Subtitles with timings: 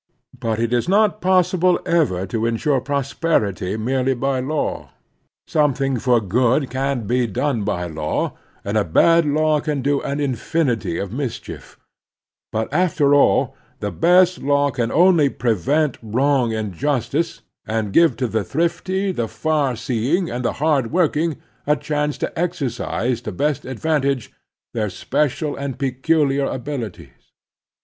[0.39, 4.89] But it is not possible ever to insure prosperity merely by law.
[5.45, 8.33] Something for good can be done by law,
[8.65, 11.77] and a bad law can do an infinity of mis chief;
[12.51, 18.27] but, after all, the best law can only prevent wrong and injustice, and give to
[18.27, 21.37] the thrifty, the far seeing, and the hard working
[21.67, 24.33] a chance to exer cise to best advantage
[24.73, 27.21] their special and peculiar abilities.